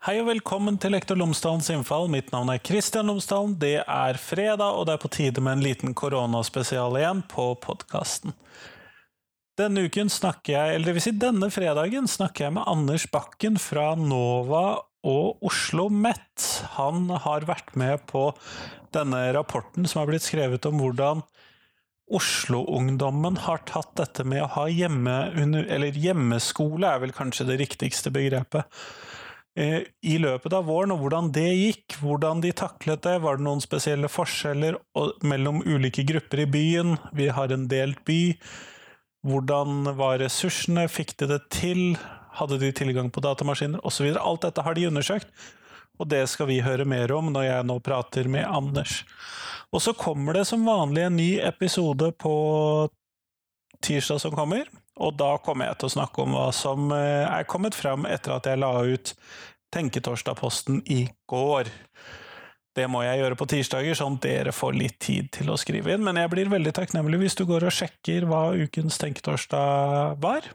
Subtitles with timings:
[0.00, 2.06] Hei og velkommen til Lektor Lomsdalens innfall.
[2.08, 3.50] Mitt navn er Kristian Lomsdalen.
[3.60, 8.32] Det er fredag, og det er på tide med en liten koronaspesial igjen på podkasten.
[9.60, 13.60] Denne uken snakker jeg, eller det vil si denne fredagen, snakker jeg med Anders Bakken
[13.60, 14.62] fra NOVA
[15.12, 16.48] og Oslo Met.
[16.78, 18.30] Han har vært med på
[18.96, 21.20] denne rapporten som har blitt skrevet om hvordan
[22.08, 28.16] Oslo-ungdommen har tatt dette med å ha hjemme, eller hjemmeskole, er vel kanskje det riktigste
[28.16, 28.64] begrepet,
[29.58, 33.62] i løpet av våren, og hvordan det gikk, hvordan de taklet det, var det noen
[33.62, 34.78] spesielle forskjeller
[35.26, 38.36] mellom ulike grupper i byen, vi har en delt by,
[39.26, 41.98] hvordan var ressursene, fikk de det til,
[42.38, 43.82] hadde de tilgang på datamaskiner?
[43.84, 44.14] Osv.
[44.16, 45.28] Alt dette har de undersøkt,
[46.00, 49.02] og det skal vi høre mer om når jeg nå prater med Anders.
[49.74, 52.32] Og så kommer det som vanlig en ny episode på
[53.84, 54.68] tirsdag som kommer,
[55.00, 58.36] og da kommer jeg til å snakke om hva som eh, er kommet fram etter
[58.36, 59.14] at jeg la ut
[59.70, 61.68] Tenketorsdag-posten i går.
[62.74, 66.02] Det må jeg gjøre på tirsdager, sånn dere får litt tid til å skrive inn.
[66.06, 70.50] Men jeg blir veldig takknemlig hvis du går og sjekker hva ukens Tenketorsdag var.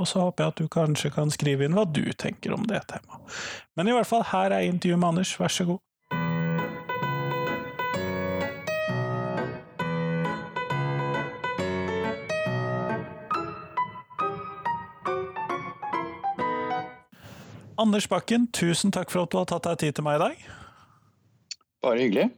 [0.00, 2.80] Og så håper jeg at du kanskje kan skrive inn hva du tenker om det
[2.88, 3.40] temaet.
[3.76, 5.82] Men i hvert fall, her er intervjuet med Anders, vær så god.
[17.82, 20.44] Anders Bakken, tusen takk for at du har tatt deg tid til meg i dag.
[21.82, 22.28] Bare hyggelig.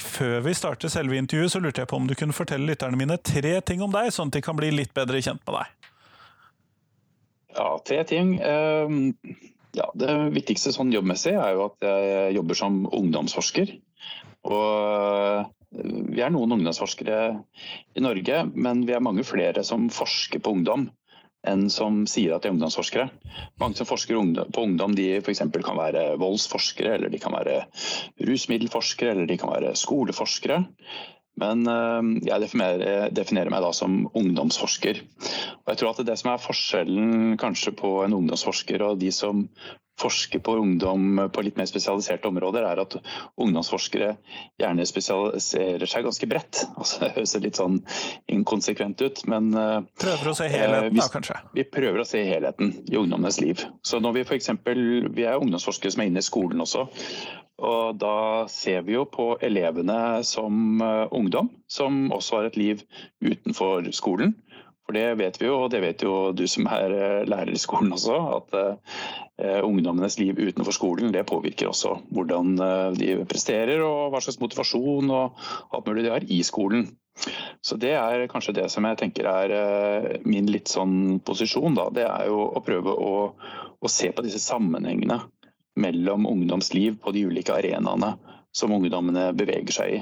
[0.00, 3.18] Før vi starter selve intervjuet, så lurte jeg på om du kunne fortelle lytterne mine
[3.20, 5.92] tre ting om deg, sånn at de kan bli litt bedre kjent med deg.
[7.58, 8.32] Ja, tre ting.
[8.40, 9.12] Ehm,
[9.76, 13.74] ja, det viktigste sånn jobbmessig er jo at jeg jobber som ungdomsforsker.
[14.48, 15.50] Og eh,
[16.14, 17.20] vi er noen ungdomsforskere
[17.92, 20.88] i Norge, men vi er mange flere som forsker på ungdom
[21.46, 23.08] enn som sier at de er ungdomsforskere.
[23.60, 24.18] Mange som forsker
[24.54, 25.44] på ungdom de f.eks.
[25.54, 27.60] kan være voldsforskere, eller de kan være
[28.26, 30.62] rusmiddelforskere, eller de kan være skoleforskere.
[31.38, 35.02] Men eh, jeg definerer, definerer, meg da som ungdomsforsker.
[35.62, 39.46] Og jeg tror at det som er forskjellen kanskje på en ungdomsforsker og de som
[39.98, 42.96] forsker på ungdom på litt mer spesialiserte områder, er at
[43.40, 44.12] ungdomsforskere
[44.60, 46.62] gjerne spesialiserer seg ganske bredt.
[46.78, 47.80] Altså, det høres litt sånn
[48.30, 51.40] inkonsekvent ut, men eh, Prøver å se helheten, vi, da, kanskje?
[51.58, 53.66] Vi prøver å se helheten i ungdommenes liv.
[53.82, 54.52] Så når vi f.eks.
[54.68, 56.86] Vi er ungdomsforskere som er inne i skolen også.
[57.58, 62.84] Og da ser vi jo på elevene som eh, ungdom, som også har et liv
[63.24, 64.36] utenfor skolen.
[64.88, 67.60] For det vet vi jo, og det vet jo du som er eh, lærer i
[67.60, 73.82] skolen også, at uh, ungdommenes liv utenfor skolen det påvirker også hvordan uh, de presterer
[73.84, 75.44] og hva slags motivasjon og
[75.76, 76.88] alt mulig de har i skolen.
[77.60, 81.90] Så det er kanskje det som jeg tenker er min litt sånn posisjon, da.
[81.92, 83.14] Det er jo å prøve å,
[83.76, 85.20] å se på disse sammenhengene
[85.76, 88.14] mellom ungdomsliv på de ulike arenaene
[88.56, 90.00] som ungdommene beveger seg i.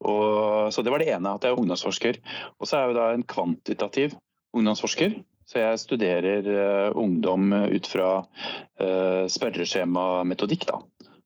[0.00, 2.20] Og, så Det var det ene, at jeg er ungdomsforsker.
[2.58, 4.16] Og så er jeg da en kvantitativ
[4.56, 5.20] ungdomsforsker.
[5.50, 10.68] Så jeg studerer uh, ungdom ut fra uh, spørreskjemametodikk.
[10.70, 10.78] da.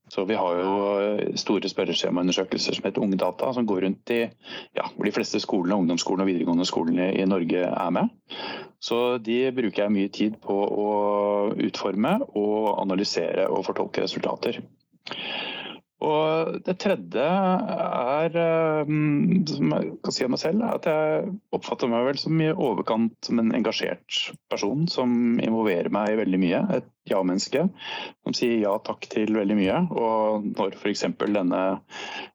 [0.09, 4.21] Så Vi har jo store spørreskjemaundersøkelser som heter Ungdata, som går rundt i
[4.77, 8.12] ja, de fleste skolene, ungdomsskolene og videregående skolene i Norge er med.
[8.81, 10.89] Så De bruker jeg mye tid på å
[11.56, 14.61] utforme og analysere og fortolke resultater.
[16.05, 18.91] Og det tredje er, eh,
[19.51, 23.15] som jeg kan si om meg selv, at jeg oppfatter meg vel som i overkant
[23.25, 24.19] som en engasjert
[24.53, 26.61] person som involverer meg i veldig mye.
[26.79, 29.81] Et ja-menneske som sier ja takk til veldig mye.
[29.93, 31.07] Og når f.eks.
[31.25, 31.63] denne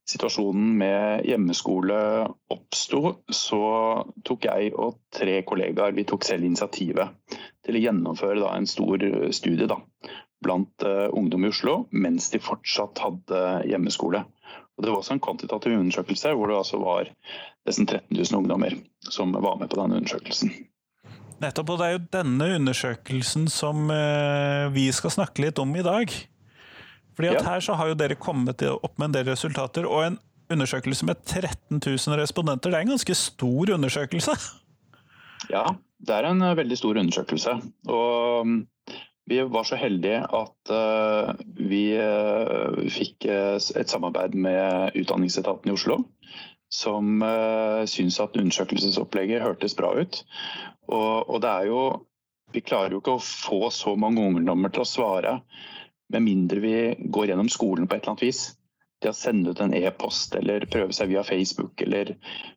[0.09, 2.00] situasjonen med hjemmeskole
[2.53, 3.62] oppsto, så
[4.25, 9.06] tok jeg og tre kollegaer vi tok selv initiativet til å gjennomføre en stor
[9.36, 9.69] studie.
[9.69, 9.81] Da
[10.44, 14.23] blant uh, ungdom i Oslo mens de fortsatt hadde hjemmeskole.
[14.77, 17.12] Og det var også en kvantitativ undersøkelse hvor det altså var
[17.68, 18.77] nesten 13 000 ungdommer
[19.12, 20.53] som var med på denne undersøkelsen.
[21.39, 25.86] Nettopp, og det er jo denne undersøkelsen som uh, vi skal snakke litt om i
[25.86, 26.15] dag.
[27.15, 27.45] Fordi at ja.
[27.51, 30.18] Her så har jo dere kommet opp med en del resultater, og en
[30.50, 34.36] undersøkelse med 13 000 respondenter, det er en ganske stor undersøkelse?
[35.51, 35.65] Ja,
[36.00, 37.56] det er en veldig stor undersøkelse.
[37.91, 38.53] Og
[39.29, 45.75] vi var så heldige at uh, vi uh, fikk uh, et samarbeid med Utdanningsetaten i
[45.75, 46.01] Oslo.
[46.73, 50.23] Som uh, syns at undersøkelsesopplegget hørtes bra ut.
[50.89, 51.81] Og, og, det er jo
[52.49, 55.35] Vi klarer jo ikke å få så mange ungdommer til å svare
[56.09, 56.77] med mindre vi
[57.13, 58.39] går gjennom skolen på et eller annet vis.
[58.99, 62.15] Det å sende ut en e-post eller prøve seg via Facebook eller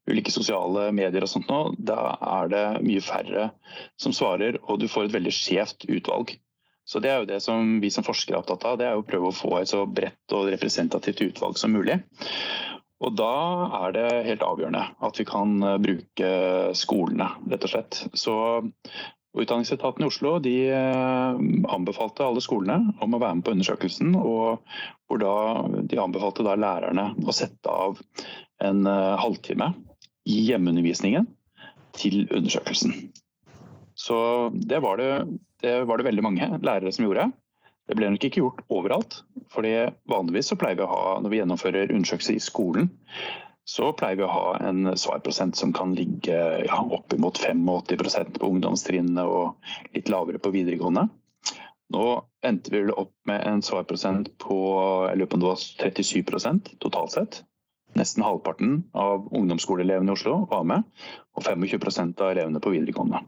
[0.08, 3.50] ulike sosiale medier og sånt nå, da er det mye færre
[4.00, 6.32] som svarer, og du får et veldig skjevt utvalg.
[6.92, 9.06] Så det er jo det som vi som forskere er opptatt av, det er å
[9.06, 12.02] prøve å få et så bredt og representativt utvalg som mulig.
[13.02, 13.32] Og da
[13.80, 16.28] er det helt avgjørende at vi kan eh, bruke
[16.78, 18.04] skolene, rett og slett.
[18.12, 18.36] Så
[19.32, 21.38] Utdanningsetaten i Oslo de eh,
[21.72, 24.12] anbefalte alle skolene om å være med på undersøkelsen.
[24.20, 24.60] og
[25.08, 25.36] hvor da
[25.88, 27.96] De anbefalte da lærerne å sette av
[28.60, 29.72] en eh, halvtime
[30.28, 31.26] i hjemmeundervisningen
[31.96, 32.92] til undersøkelsen.
[33.96, 34.18] Så
[34.52, 35.10] det var det,
[35.62, 37.30] det var det veldig mange lærere som gjorde.
[37.88, 39.22] Det ble nok ikke gjort overalt.
[39.52, 39.72] fordi
[40.08, 42.90] Vanligvis så pleier vi å ha, når vi gjennomfører undersøkelser i skolen,
[43.64, 46.34] så pleier vi å ha en svarprosent som kan ligge
[46.66, 51.06] ja, oppimot 85% på ungdomstrinnene og litt lavere på videregående.
[51.92, 52.06] Nå
[52.46, 54.58] endte vi opp med en svarprosent på
[55.10, 57.42] jeg lurer på om det var 37% totalt sett.
[57.98, 60.86] Nesten halvparten av ungdomsskoleelevene i Oslo var med,
[61.36, 63.20] og 25% av elevene på videregående.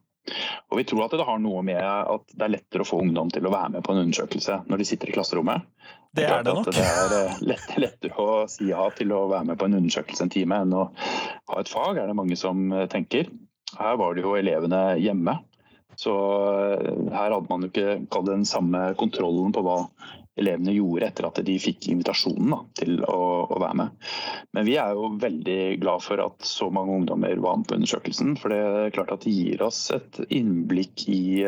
[0.71, 3.31] Og Vi tror at det har noe med at det er lettere å få ungdom
[3.33, 5.67] til å være med på en undersøkelse når de sitter i klasserommet.
[6.15, 6.71] Det er det nok.
[6.73, 10.27] Det er eh, lett, lettere å si ja til å være med på en undersøkelse
[10.27, 10.87] en time enn å
[11.51, 13.33] ha et fag, er det mange som eh, tenker.
[13.75, 15.39] Her var det jo elevene hjemme.
[16.01, 19.83] Så eh, her hadde man jo ikke den samme kontrollen på hva
[20.41, 24.05] elevene gjorde etter at de fikk invitasjonen da, til å, å, være med.
[24.57, 28.35] Men vi er jo veldig glad for at så mange ungdommer var med på undersøkelsen.
[28.41, 31.45] For det er klart at det gir oss et innblikk i,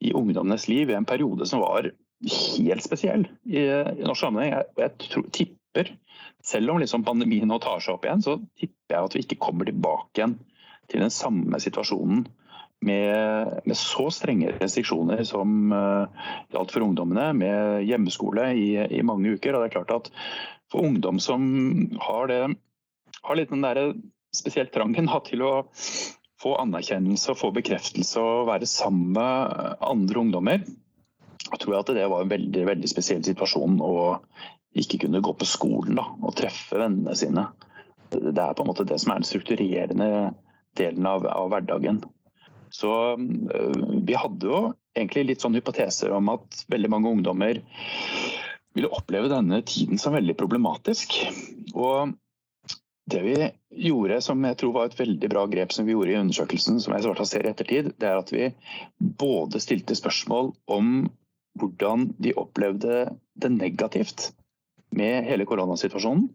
[0.00, 1.90] i ungdommenes liv i en periode som var
[2.24, 4.56] helt spesiell i, i norsk sammenheng.
[4.56, 5.92] Jeg, jeg tro, tipper,
[6.44, 9.42] selv om liksom pandemien nå tar seg opp igjen, så tipper jeg at vi ikke
[9.48, 10.38] kommer tilbake igjen
[10.88, 12.24] til den samme situasjonen
[12.84, 19.54] med, med så strenge restriksjoner som uh, for ungdommene, med hjemmeskole i, i, mange uker.
[19.54, 20.12] Og det er klart at
[20.72, 21.42] for ungdom som
[22.00, 22.40] har, det,
[23.22, 23.92] har litt den der
[24.36, 25.52] spesielt trangen til å
[26.38, 30.62] få anerkjennelse og få bekreftelse og være sammen med andre ungdommer,
[31.48, 34.18] jeg tror at det var en veldig, veldig spesiell situasjon å
[34.78, 37.46] ikke kunne gå på skolen da, og treffe vennene sine.
[38.12, 40.08] Det er på en måte det som er den strukturerende
[40.78, 42.02] delen av, av hverdagen.
[42.74, 44.62] Så øh, vi hadde jo
[44.96, 47.60] egentlig litt sånn hypoteser om at veldig mange ungdommer
[48.76, 51.14] ville oppleve denne tiden som veldig problematisk.
[51.74, 52.14] Og
[53.08, 53.36] det vi
[53.88, 56.94] gjorde, som jeg tror var et veldig bra grep som vi gjorde i undersøkelsen, som
[56.94, 58.50] jeg svarte ser i ettertid, det er at vi
[58.98, 61.06] både stilte spørsmål om
[61.58, 63.06] hvordan de opplevde
[63.40, 64.28] det negativt
[64.94, 66.28] med hele koronasituasjonen,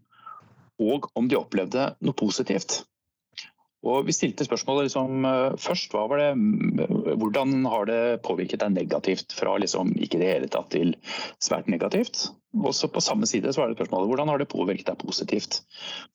[0.81, 2.81] og om de opplevde noe positivt.
[3.83, 6.29] Og Vi stilte spørsmålet liksom, eh, først hva var det,
[7.19, 10.95] hvordan har det påvirket deg negativt fra liksom, ikke det hele tatt til
[11.43, 12.29] svært negativt.
[12.55, 15.61] Og så på samme side så var det spørsmålet hvordan har det påvirket deg positivt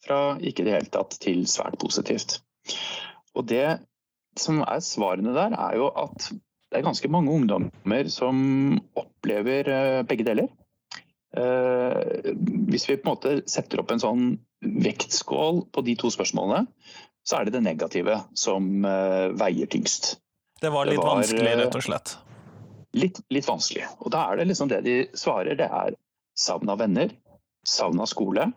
[0.07, 2.41] fra ikke det hele tatt til svært positivt.
[3.37, 3.79] Og Det
[4.39, 6.31] som er svarene der, er jo at
[6.71, 10.49] det er ganske mange ungdommer som opplever eh, begge deler.
[11.37, 12.33] Eh,
[12.69, 14.27] hvis vi på en måte setter opp en sånn
[14.63, 16.67] vektskål på de to spørsmålene,
[17.29, 20.15] så er det det negative som eh, veier tyngst.
[20.61, 22.15] Det var litt det var, vanskelig, rett og slett?
[22.97, 23.85] Litt, litt, vanskelig.
[24.01, 25.99] Og da er det liksom det de svarer, det er
[26.39, 27.13] savn av venner,
[27.69, 28.49] savn av skole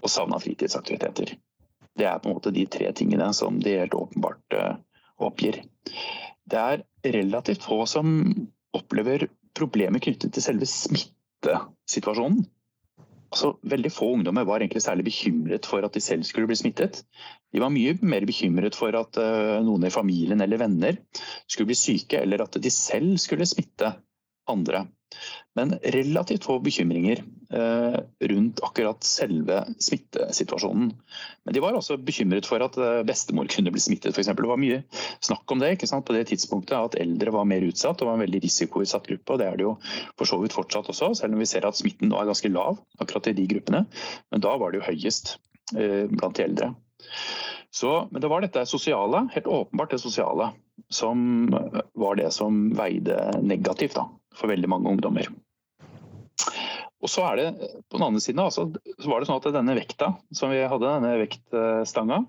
[0.00, 1.32] og savn av fritidsaktiviteter.
[1.96, 4.56] Det er på en måte de tre tingene som de helt åpenbart
[5.20, 5.62] oppgir.
[6.44, 6.84] Det er
[7.16, 8.20] relativt få som
[8.76, 12.44] opplever problemer knyttet til selve smittesituasjonen.
[13.30, 17.04] Altså, veldig få ungdommer var egentlig særlig bekymret for at de selv skulle bli smittet.
[17.54, 20.98] De var mye mer bekymret for at uh, noen i familien eller venner
[21.46, 23.92] skulle bli syke, eller at de selv skulle smitte
[24.50, 24.82] andre.
[25.58, 27.96] Men relativt få bekymringer eh,
[28.30, 30.92] rundt akkurat selve smittesituasjonen.
[31.44, 34.30] Men de var også bekymret for at eh, bestemor kunne bli smittet, f.eks.
[34.30, 34.82] Det var mye
[35.26, 38.44] snakk om det på det tidspunktet, at eldre var mer utsatt og var en veldig
[38.46, 39.32] risikoutsatt gruppe.
[39.32, 39.76] og Det er det jo
[40.16, 42.78] for så vidt fortsatt også, selv om vi ser at smitten nå er ganske lav
[43.02, 43.84] akkurat i de gruppene.
[44.30, 45.36] Men da var det jo høyest
[45.74, 46.74] eh, blant de eldre.
[47.70, 50.50] Så, men det var dette sosiale, helt åpenbart det sosiale,
[50.90, 51.50] som
[51.94, 55.30] var det som veide negativt da, for veldig mange ungdommer.
[57.00, 57.46] Og så er det
[57.88, 58.66] på den andre siden altså,
[59.00, 62.20] så var det sånn at denne vekta som vi hadde, denne vektstanga,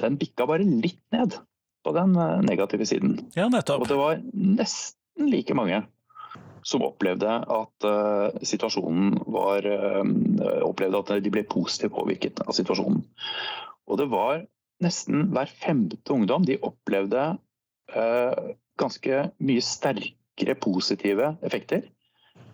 [0.00, 1.38] den bikka bare litt ned
[1.86, 3.16] på den eh, negative siden.
[3.38, 3.84] Ja, nettopp.
[3.84, 5.84] Og det var nesten like mange
[6.66, 10.02] som opplevde at uh, situasjonen var uh,
[10.66, 13.00] Opplevde at de ble positivt påvirket av situasjonen.
[13.88, 14.42] Og det var
[14.84, 17.24] nesten hver femte ungdom de opplevde
[17.96, 21.82] uh, ganske mye sterkere sterkere positive effekter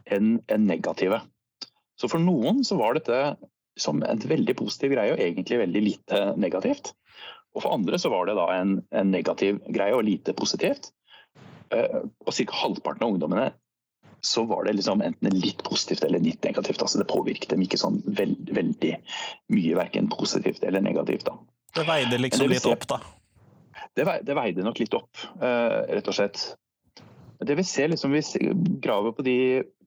[0.06, 1.20] enn en negative.
[1.98, 3.36] Så for noen så var dette
[3.78, 6.94] som en veldig positiv greie og egentlig veldig lite negativt.
[7.54, 10.90] Og for andre så var det da en, en negativ greie og lite positivt.
[11.72, 12.52] Eh, og ca.
[12.52, 13.46] halvparten av ungdommene
[14.20, 16.82] så var det liksom enten litt positivt eller litt negativt.
[16.82, 18.94] altså Det påvirket dem ikke sånn veld, veldig
[19.52, 21.26] mye, verken positivt eller negativt.
[21.28, 21.36] da.
[21.76, 23.00] Det veide liksom det litt opp, da?
[23.96, 26.42] Det, det, veide nok litt opp, uh, rett og slett.
[27.40, 28.22] Det vi ser, liksom, vi
[28.80, 29.38] graver på de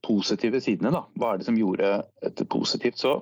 [0.05, 1.05] positive sidene, da.
[1.19, 3.19] hva er det som gjorde et positivt, så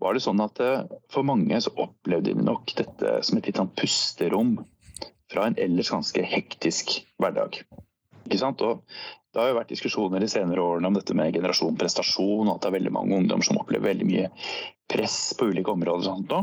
[0.00, 3.60] var det sånn at uh, for mange så opplevde de nok dette som et litt
[3.60, 4.54] sånn pusterom
[5.30, 7.60] fra en ellers ganske hektisk hverdag.
[8.26, 8.62] Ikke sant?
[8.64, 8.84] Og
[9.30, 12.64] det har jo vært diskusjoner de senere årene om dette med generasjon prestasjon, og at
[12.64, 14.30] det er veldig mange ungdom som opplever veldig mye
[14.90, 16.00] press på ulike områder.
[16.00, 16.42] og sånt nå.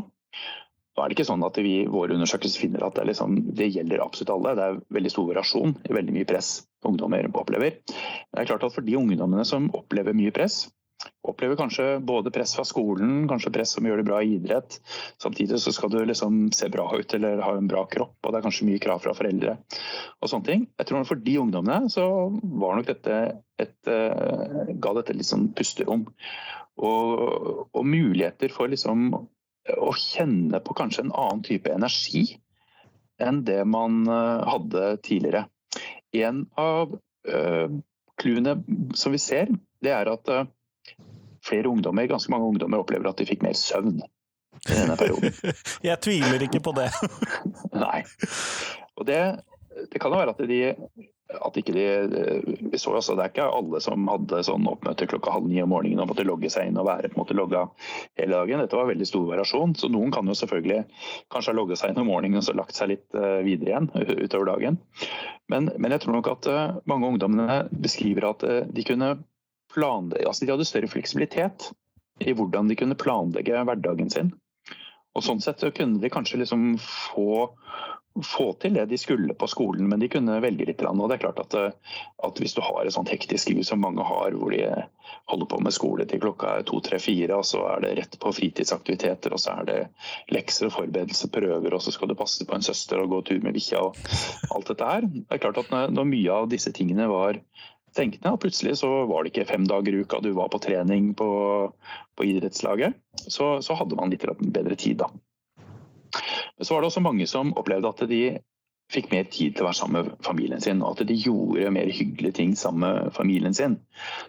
[0.97, 3.67] Nå er det ikke sånn at vi i våre undersøkelser finner at det, liksom, det,
[3.75, 4.55] gjelder absolutt alle.
[4.57, 6.49] Det er veldig stor variasjon i veldig mye press
[6.87, 7.77] ungdommer opplever.
[7.85, 10.63] Det er klart at For de ungdommene som opplever mye press,
[11.27, 14.79] opplever kanskje både press fra skolen, kanskje press som gjør det bra i idrett.
[15.21, 18.39] Samtidig så skal du liksom se bra ut eller ha en bra kropp, og det
[18.39, 19.57] er kanskje mye krav fra foreldre.
[20.17, 20.67] og sånne ting.
[20.79, 22.07] Jeg tror For de ungdommene så
[22.41, 23.17] var nok dette
[23.61, 26.07] et, uh, ga dette litt sånn pusterom.
[26.77, 29.09] Og, og, muligheter for liksom
[29.75, 32.25] å kjenne på kanskje en annen type energi
[33.21, 35.47] enn det man uh, hadde tidligere.
[36.15, 36.95] En av
[38.17, 38.53] clouene
[38.95, 39.49] som vi ser,
[39.83, 40.29] det er at
[41.43, 45.35] flere ungdommer, ganske mange ungdommer opplever at de fikk mer søvn i denne perioden.
[45.89, 46.87] Jeg tviler ikke på det.
[47.85, 48.01] Nei.
[48.97, 49.19] Og det,
[49.91, 50.61] det kan jo være at de
[51.27, 51.85] at ikke de
[52.71, 55.71] Vi så også, det er ikke alle som hadde sånn oppmøte klokka halv ni om
[55.73, 57.65] morgenen og måtte logge seg inn og være på en måte logga
[58.19, 58.63] hele dagen.
[58.63, 59.75] Dette var veldig stor variasjon.
[59.79, 60.85] Så noen kan jo selvfølgelig
[61.33, 63.89] kanskje ha logget seg inn om morgenen og så lagt seg litt eh, videre igjen
[64.23, 64.79] utover dagen.
[65.51, 69.17] Men, men jeg tror nok at eh, mange ungdommene beskriver at eh, de kunne
[69.73, 71.71] planlegge altså De hadde større fleksibilitet
[72.23, 74.31] i hvordan de kunne planlegge hverdagen sin.
[75.17, 77.49] Og Sånn sett så kunne de kanskje liksom få,
[78.25, 80.83] få til det de skulle på skolen, men de kunne velge litt.
[80.87, 81.55] Og det er klart at,
[82.23, 84.63] at Hvis du har et sånt hektisk liv som mange har, hvor de
[85.27, 88.19] holder på med skole til klokka er to, tre, fire, og så er det rett
[88.19, 89.79] på fritidsaktiviteter, og så er det
[90.33, 93.41] lekser og forberedelser, prøver, og så skal du passe på en søster og gå tur
[93.43, 93.97] med bikkja og
[94.55, 95.09] alt dette her.
[95.09, 97.41] Det er klart at når mye av disse tingene var
[97.97, 98.33] tenkende.
[98.33, 101.29] Og plutselig så var det ikke fem dager i uka du var på trening på,
[102.17, 102.97] på idrettslaget.
[103.25, 105.09] Så, så, hadde man litt bedre tid, da.
[106.57, 108.21] Men så var det også mange som opplevde at de
[108.91, 111.89] fikk mer tid til å være sammen med familien sin, og at de gjorde mer
[111.91, 113.75] hyggelige ting sammen med familien sin.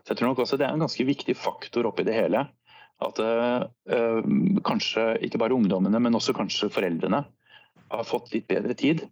[0.03, 2.49] Så jeg tror nok også det er en ganske viktig faktor oppi det hele.
[2.99, 4.25] At øh,
[4.67, 7.23] kanskje ikke bare ungdommene, men også kanskje foreldrene
[7.89, 9.05] har fått litt bedre tid.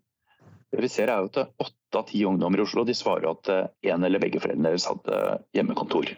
[0.75, 3.53] Det vi ser er jo at åtte av ti ungdommer i Oslo de svarer at
[3.87, 6.11] en eller begge foreldrene deres hadde hjemmekontor.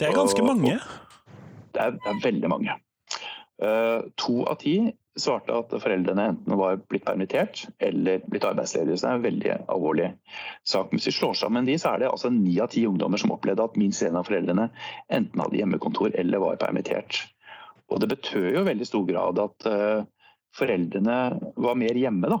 [0.00, 0.78] Det er ganske mange?
[1.74, 2.80] Det er, det er veldig mange.
[3.62, 4.78] Uh, to av ti
[5.20, 8.96] svarte at foreldrene enten var blitt permittert eller blitt arbeidsledige.
[8.98, 10.08] Så det er en veldig alvorlig
[10.66, 10.90] sak.
[10.94, 13.66] Hvis vi slår sammen de, så er det altså ni av ti ungdommer som opplevde
[13.66, 14.70] at minst en av foreldrene
[15.14, 17.22] enten hadde hjemmekontor eller var permittert.
[17.92, 20.02] Og det betød jo veldig stor grad at uh,
[20.56, 21.18] foreldrene
[21.62, 22.40] var mer hjemme, da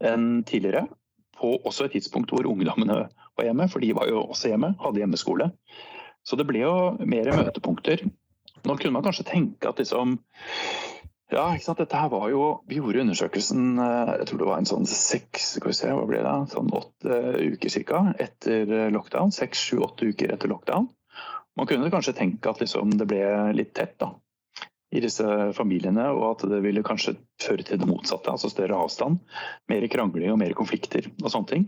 [0.00, 0.86] enn tidligere.
[1.40, 5.02] På også et tidspunkt hvor ungdommene var hjemme, for de var jo også hjemme, hadde
[5.02, 5.50] hjemmeskole.
[6.26, 6.74] Så det ble jo
[7.08, 8.04] mer møtepunkter.
[8.66, 10.18] Nå kunne man kanskje tenke at liksom
[11.30, 11.82] ja, ikke sant?
[11.82, 15.52] Dette her var jo, Vi gjorde undersøkelsen eh, jeg tror det var en sånn seks
[15.56, 17.20] skal vi se, hva ble det, sånn åtte
[17.54, 19.34] uker cirka, etter lockdown.
[19.34, 20.90] Seks, sju, åtte uker etter lockdown.
[21.58, 23.22] Man kunne kanskje tenke at liksom det ble
[23.56, 23.98] litt tett.
[24.00, 24.14] da
[24.90, 28.32] i disse familiene, og at det ville kanskje føre til det motsatte.
[28.32, 29.20] Altså større avstand,
[29.70, 31.66] mer krangling og mer konflikter og sånne ting.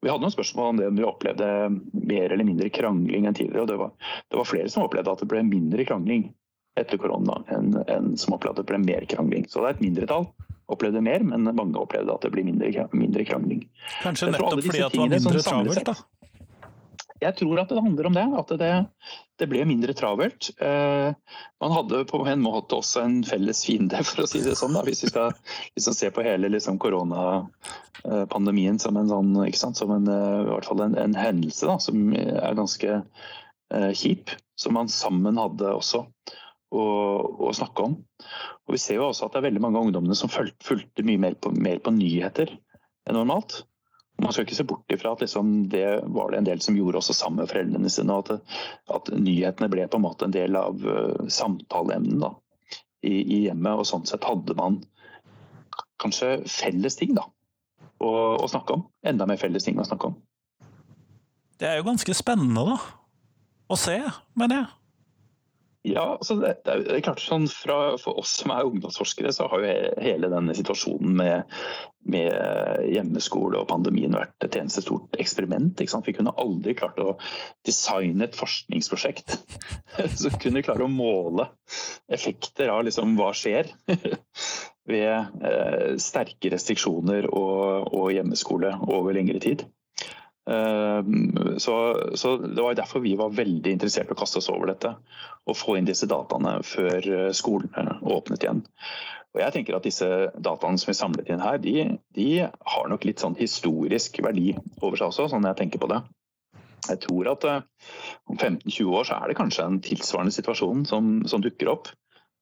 [0.00, 1.48] Vi hadde noen spørsmål om det om vi opplevde
[1.92, 3.66] mer eller mindre krangling enn tidligere.
[3.66, 3.90] og Det var,
[4.32, 6.30] det var flere som opplevde at det ble mindre krangling
[6.78, 9.48] etter korona enn, en som opplevde at det ble mer krangling.
[9.50, 10.28] Så det er et mindretall
[10.70, 13.66] opplevde mer, men mange opplevde at det blir mindre, mindre krangling.
[14.04, 15.98] Kanskje nettopp fordi at det var mindre travelt, da?
[17.20, 18.22] Jeg tror at det handler om det.
[18.40, 18.70] At det,
[19.40, 20.48] det ble mindre travelt.
[20.56, 21.10] Eh,
[21.60, 24.72] man hadde på en måte også en felles fiende, for å si det sånn.
[24.78, 24.84] Da.
[24.86, 25.34] Hvis vi skal
[25.76, 29.36] liksom, se på hele liksom, koronapandemien som en sånn,
[29.76, 34.32] som en, eh, i hvert fall en, en hendelse da, som er ganske eh, kjip.
[34.60, 36.06] Som man sammen hadde også
[36.70, 36.84] å,
[37.48, 37.96] å, snakke om.
[38.66, 41.20] Og Vi ser jo også at det er veldig mange av ungdommene som fulgte, mye
[41.20, 42.52] mer på, mer på nyheter
[43.08, 43.64] enn normalt.
[44.20, 47.00] Man skal ikke se bort ifra at liksom det var det en del som gjorde
[47.00, 48.18] også sammen med foreldrene sine.
[48.20, 48.56] At,
[48.92, 52.36] at nyhetene ble på en måte en del av uh, samtaleemnet
[53.06, 53.80] i, i, hjemmet.
[53.80, 54.82] og Sånn sett hadde man
[56.00, 57.24] kanskje felles ting da,
[58.00, 58.84] å, å, snakke om.
[59.06, 60.20] Enda mer felles ting å snakke om.
[61.60, 62.76] Det er jo ganske spennende da,
[63.72, 63.96] å se,
[64.36, 64.79] mener jeg.
[65.82, 69.62] Ja, altså det, det, er klart sånn fra, For oss som er ungdomsforskere, så har
[69.64, 71.54] jo hele denne situasjonen med,
[72.04, 75.80] med hjemmeskole og pandemien vært et eneste stort eksperiment.
[75.80, 77.14] Vi kunne aldri klart å
[77.66, 79.38] designe et forskningsprosjekt
[80.20, 81.48] som kunne klare å måle
[82.12, 83.72] effekter av liksom hva skjer
[84.90, 85.16] ved
[85.48, 89.64] eh, sterke restriksjoner og, og hjemmeskole over lengre tid.
[90.50, 91.74] Ehm, så,
[92.14, 94.94] så, Det var derfor vi var veldig interessert i å kaste oss over dette
[95.46, 98.64] og få inn disse dataene før eh, skolene åpnet igjen.
[99.30, 101.84] Og jeg tenker at Disse dataene som vi samlet inn her, de,
[102.18, 106.00] de har nok litt sånn historisk verdi over seg også, sånn jeg tenker på det.
[106.88, 107.62] Jeg tror at eh,
[108.26, 111.92] om 15-20 år så er det kanskje en tilsvarende situasjon som, som dukker opp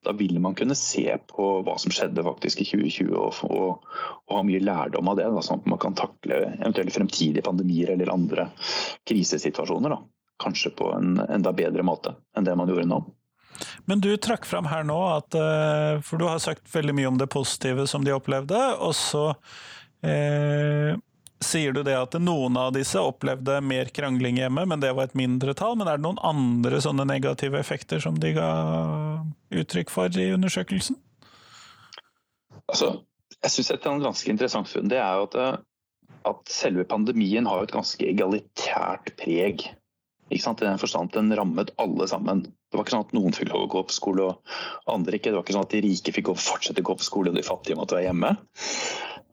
[0.04, 3.88] da vil man kunne se på hva som skjedde faktisk i 2020 og, og,
[4.28, 5.26] og ha mye lærdom av det.
[5.34, 8.48] Da, sånn at man kan takle eventuelle fremtidige pandemier eller andre
[9.08, 9.96] krisesituasjoner.
[9.96, 10.02] Da.
[10.38, 13.02] Kanskje på en enda bedre måte enn det man gjorde nå.
[13.90, 17.18] Men du trakk fram her nå at eh, For du har sagt veldig mye om
[17.18, 19.24] det positive som de opplevde, og så
[20.06, 20.94] eh,
[21.44, 25.18] Sier du det at noen av disse opplevde mer krangling hjemme, men det var et
[25.18, 25.76] mindretall?
[25.78, 28.48] Men er det noen andre sånne negative effekter som de ga
[29.54, 30.98] uttrykk for i undersøkelsen?
[32.68, 32.90] Altså,
[33.38, 35.36] jeg syns et ganske interessant funn det er at,
[36.26, 39.68] at, selve pandemien har et ganske egalitært preg.
[40.28, 42.42] I den forstand den rammet alle sammen.
[42.68, 44.56] Det var ikke sånn at noen fikk lov å gå på skole og
[44.92, 45.30] andre ikke.
[45.30, 47.46] Det var ikke sånn at de rike fikk fortsette å gå på skole og de
[47.46, 48.34] fattige måtte være hjemme.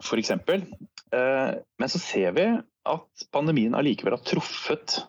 [0.06, 0.64] For eksempel.
[0.64, 2.46] Eh, men så ser vi
[2.86, 5.00] at pandemien allikevel har truffet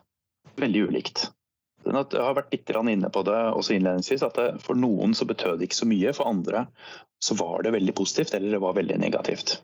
[0.57, 1.27] veldig ulikt.
[1.87, 5.69] Jeg har vært litt inne på det også innledningsvis, at for noen så betød det
[5.69, 6.13] ikke så mye.
[6.15, 6.65] For andre
[7.23, 9.61] så var det veldig positivt, eller det var veldig negativt.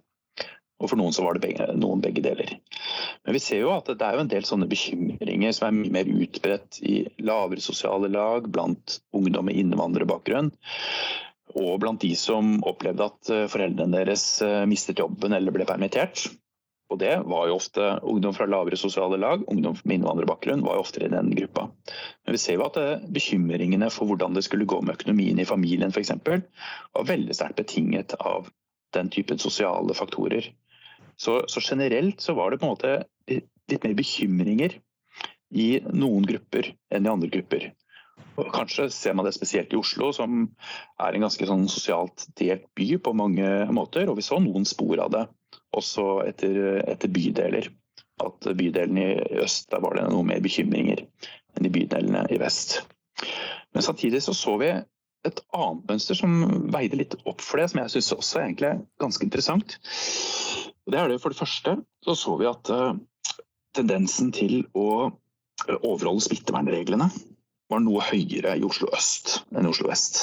[0.83, 2.55] Og for noen så var det begge, noen begge deler.
[3.23, 5.93] Men vi ser jo at det er jo en del sånne bekymringer som er mye
[5.95, 10.51] mer utbredt i lavere sosiale lag, blant ungdom med innvandrerbakgrunn
[11.59, 16.25] og blant de som opplevde at eh, foreldrene deres eh, mistet jobben eller ble permittert.
[16.91, 20.83] Og det var jo ofte ungdom fra lavere sosiale lag, ungdom med innvandrerbakgrunn var jo
[20.83, 21.67] oftere i den gruppa.
[22.25, 25.47] Men vi ser jo at eh, bekymringene for hvordan det skulle gå med økonomien i
[25.49, 26.13] familien f.eks.
[26.27, 28.51] var veldig sterkt betinget av
[28.93, 30.51] den typen sosiale faktorer.
[31.17, 32.93] Så, så, generelt så var det på en måte
[33.29, 34.77] litt mer bekymringer
[35.53, 37.71] i noen grupper enn i andre grupper.
[38.53, 40.47] Kanskje ser man det spesielt i Oslo, som
[41.01, 44.09] er en ganske sånn sosialt delt by på mange måter.
[44.09, 45.23] Og vi så noen spor av det
[45.77, 47.69] også etter, etter bydeler.
[48.23, 49.09] At bydelen i
[49.41, 51.05] øst der var det noe mer bekymringer
[51.57, 52.81] enn i bydelene i vest.
[53.73, 54.69] Men samtidig så, så vi
[55.23, 56.33] et annet mønster som
[56.73, 59.77] veide litt opp for det, som jeg syns også er egentlig ganske interessant.
[60.89, 62.97] Det er det For det første så så vi at uh,
[63.77, 65.13] tendensen til å
[65.79, 67.07] overholde smittevernreglene
[67.73, 70.21] var noe høyere i Oslo øst enn i Oslo vest.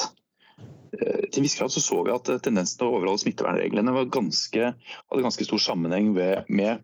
[0.96, 4.72] Eh, til en viss grad så, så vi at tendensen til å overholde smittevernreglene ganske,
[4.76, 6.80] hadde ganske stor sammenheng med, med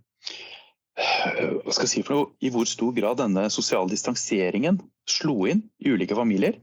[0.98, 5.46] eh, hva skal jeg si for noe, i hvor stor grad denne sosiale distanseringen slo
[5.50, 6.60] inn i ulike familier.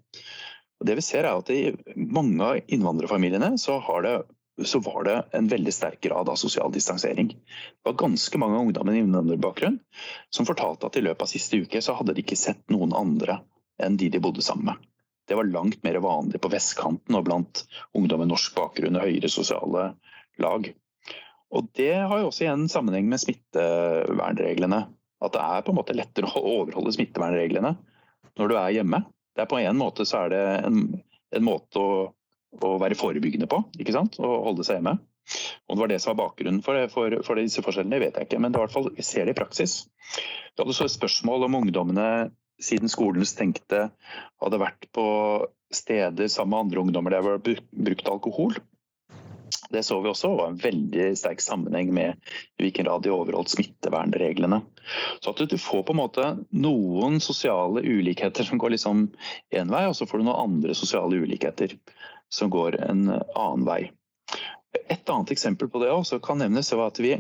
[0.80, 4.16] Og det vi ser er at I mange av innvandrerfamiliene så, det,
[4.68, 7.30] så, var det en veldig sterk grad av sosial distansering.
[7.32, 9.80] Det var ganske mange ungdommer med innvandrerbakgrunn
[10.34, 13.40] som fortalte at i løpet av siste uke så hadde de ikke sett noen andre
[13.82, 14.90] enn de de bodde sammen med.
[15.28, 17.64] Det var langt mer vanlig på vestkanten og blant
[17.96, 19.94] ungdom med norsk bakgrunn og høyere sosiale
[20.44, 20.68] lag.
[21.54, 24.84] Og Det har jo også igjen sammenheng med smittevernreglene.
[25.24, 27.76] At det er på en måte lettere å overholde smittevernreglene
[28.40, 29.04] når du er hjemme.
[29.34, 30.84] Det er På en måte så er det en,
[31.34, 31.96] en måte å,
[32.60, 34.20] å, være forebyggende på, ikke sant?
[34.20, 34.98] å holde seg hjemme.
[35.70, 38.42] Om det var det som var bakgrunnen for, for, for disse forskjellene, vet jeg ikke.
[38.44, 39.84] Men det er i hvert fall, vi ser det i praksis.
[40.54, 42.08] Du hadde så et spørsmål om ungdommene
[42.62, 43.88] siden skolen stengte,
[44.42, 45.06] hadde vært på
[45.74, 48.58] steder sammen med andre ungdommer der det var brukt alkohol.
[49.74, 52.14] Det så vi også var en veldig sterk sammenheng med
[52.60, 54.60] i hvilken grad de overholdt smittevernreglene.
[55.22, 59.08] Så at du får på en måte noen sosiale ulikheter som går liksom
[59.56, 61.74] én vei, og så får du noen andre sosiale ulikheter
[62.34, 63.82] som går en annen vei.
[64.90, 67.16] Et annet eksempel på det også kan nevnes, var at vi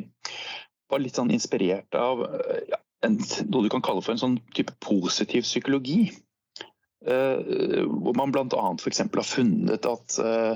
[0.89, 2.21] var litt sånn inspirert av
[2.69, 3.17] ja, en,
[3.49, 6.11] noe du kan kalle for en sånn type positiv psykologi.
[7.03, 8.45] Uh, hvor man bl.a.
[8.79, 9.01] f.eks.
[9.03, 10.53] har funnet at uh,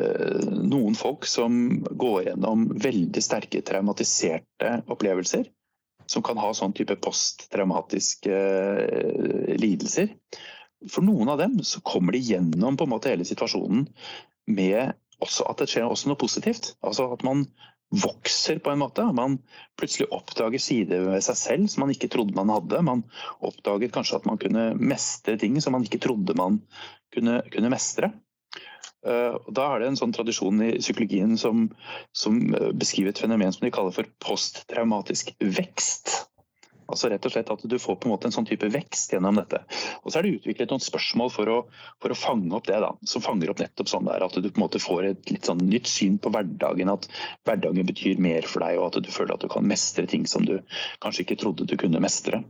[0.00, 5.50] uh, noen folk som går gjennom veldig sterke traumatiserte opplevelser,
[6.08, 8.40] som kan ha sånn type posttraumatiske
[9.56, 10.10] lidelser
[10.88, 13.86] For noen av dem så kommer de gjennom på en måte hele situasjonen
[14.52, 14.92] med
[15.24, 16.74] også at det skjer også noe positivt.
[16.84, 17.46] Altså at man
[18.02, 19.04] vokser på en måte.
[19.16, 19.38] Man
[19.78, 22.82] plutselig oppdager sider ved seg selv som man ikke trodde man hadde.
[22.86, 23.04] Man
[23.44, 26.60] oppdaget kanskje at man kunne mestre ting som man ikke trodde man
[27.14, 28.12] kunne, kunne mestre.
[29.04, 31.66] Uh, da er det en sånn tradisjon i psykologien som,
[32.16, 32.38] som
[32.72, 36.14] beskriver et fenomen som de kaller for posttraumatisk vekst.
[36.86, 39.38] Altså rett og slett At du får på en måte en sånn type vekst gjennom
[39.40, 39.62] dette.
[40.02, 41.58] Og Så er det utviklet noen spørsmål for å,
[42.02, 42.80] for å fange opp det.
[42.84, 45.48] da, Som fanger opp nettopp sånn der at du på en måte får et litt
[45.48, 46.92] sånn nytt syn på hverdagen.
[46.92, 47.08] At
[47.48, 50.46] hverdagen betyr mer for deg, og at du føler at du kan mestre ting som
[50.46, 50.58] du
[51.04, 52.44] kanskje ikke trodde du kunne mestre.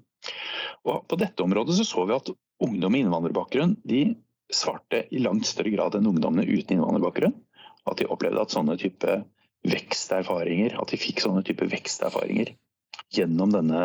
[0.84, 2.32] Og På dette området så, så vi at
[2.64, 4.06] ungdom med innvandrerbakgrunn de
[4.52, 7.36] svarte i langt større grad enn ungdommene uten innvandrerbakgrunn.
[7.84, 9.20] At de opplevde at sånne type
[9.64, 12.52] veksterfaringer, at de fikk sånne type veksterfaringer
[13.14, 13.84] gjennom denne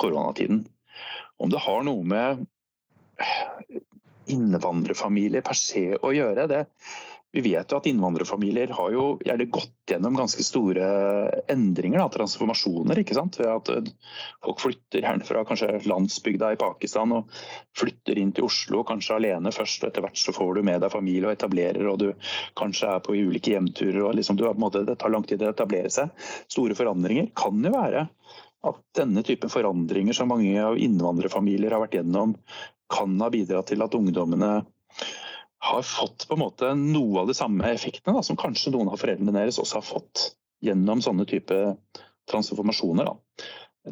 [0.00, 0.64] koronatiden.
[1.36, 2.46] Om det har noe med
[4.32, 6.62] innvandrerfamilier per se å gjøre, det,
[7.36, 10.86] vi vet jo at innvandrerfamilier har jo gjerne gått gjennom ganske store
[11.52, 13.00] endringer, da, transformasjoner.
[13.02, 13.36] ikke sant?
[13.44, 13.90] At eh,
[14.44, 17.36] folk flytter gjerne kanskje landsbygda i Pakistan og
[17.76, 19.84] flytter inn til Oslo, kanskje alene først.
[19.84, 22.08] og Etter hvert så får du med deg familie og etablerer, og du
[22.56, 24.00] kanskje er på ulike hjemturer.
[24.06, 26.14] og liksom, du, måte, Det tar lang tid å etablere seg.
[26.48, 28.08] Store forandringer kan jo være
[28.70, 32.34] at denne typen forandringer som mange av innvandrerfamilier har vært gjennom,
[32.92, 34.50] kan ha bidratt til at ungdommene
[35.66, 39.00] har fått på en måte noe av de samme effektene da, som kanskje noen av
[39.00, 40.26] foreldrene deres også har fått
[40.64, 41.56] gjennom sånne type
[42.30, 43.08] transformasjoner.
[43.08, 43.46] Da.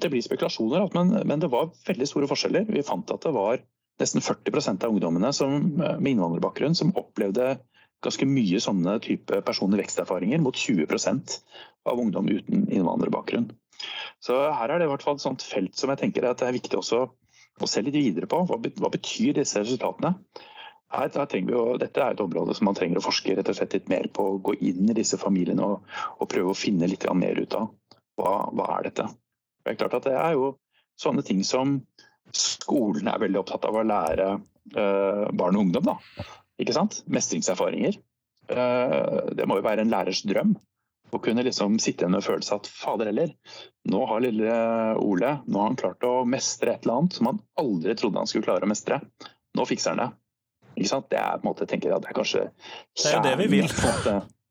[0.05, 2.67] Det blir spekulasjoner, men, men, det var veldig store forskjeller.
[2.71, 3.63] Vi fant at det var
[4.03, 7.55] nesten 40% av ungdommene som, med innvandrerbakgrunn som opplevde
[8.05, 11.39] ganske mye sånne type personlige veksterfaringer, mot 20%
[11.89, 13.49] av ungdom uten innvandrerbakgrunn.
[14.23, 16.57] Så her er det i hvert fall et felt som jeg tenker at det er
[16.57, 17.05] viktig også
[17.63, 18.43] å se litt videre på.
[18.49, 20.15] Hva, betyr disse resultatene?
[20.95, 21.11] Her,
[21.51, 24.07] jo, dette er et område som man trenger å forske rett og slett litt mer
[24.15, 24.29] på.
[24.45, 27.71] Gå inn i disse familiene og, og prøve å finne litt mer ut av
[28.21, 30.53] hva, hva er dette Det er klart at det er jo
[31.01, 31.81] sånne ting som
[32.35, 35.91] skolen er veldig opptatt av å lære uh, barn og ungdom.
[35.91, 36.27] da.
[36.63, 37.01] Ikke sant?
[37.11, 37.99] Mestringserfaringer.
[38.51, 40.55] Uh, det må jo være en lærers drøm.
[41.13, 43.35] Å kunne liksom sitte igjen med følelsen at fader heller,
[43.91, 44.55] nå har lille
[44.99, 48.31] Ole nå har han klart å mestre et eller annet som han aldri trodde han
[48.31, 49.01] skulle klare å mestre.
[49.55, 50.09] Nå fikser han det.
[50.75, 51.11] Ikke sant?
[51.13, 53.51] Det er på en måte, tenker jeg, det er kanskje Det er jo det vi
[53.53, 53.69] vil.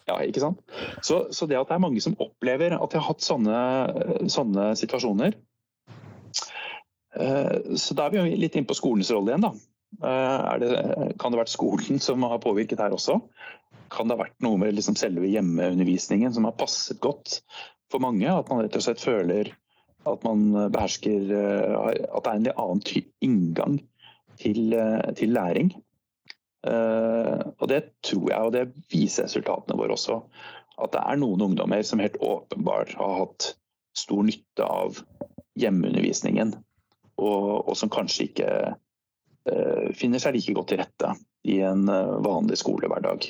[0.03, 0.61] Ja, ikke sant?
[1.01, 3.59] Så, så, det at det er mange som opplever at de har hatt sånne,
[4.31, 5.35] sånne situasjoner
[7.15, 9.53] eh, Så da er vi litt inne på skolens rolle igjen, da.
[10.03, 10.71] Eh, det,
[11.21, 13.19] kan det ha vært skolen som har påvirket her også?
[13.91, 17.39] Kan det ha vært noe med liksom selve hjemmeundervisningen som har passet godt
[17.91, 18.27] for mange?
[18.29, 19.51] At man rett og slett føler
[20.09, 21.75] at man behersker eh,
[22.11, 23.79] At det er en litt annen inngang
[24.41, 25.73] til, eh, til læring.
[26.63, 30.21] Og det tror jeg, og det viser resultatene våre også,
[30.79, 33.49] at det er noen ungdommer som helt åpenbart har hatt
[33.99, 35.01] stor nytte av
[35.59, 36.53] hjemmeundervisningen,
[37.19, 38.47] og, og som kanskje ikke
[39.43, 41.15] Eh, finner seg like godt til rette
[41.51, 43.27] i en eh, vanlig skolehverdag.